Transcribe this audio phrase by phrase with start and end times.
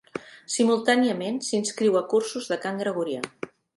[0.53, 3.21] Simultàniament s'inscriu a cursos de cant gregorià.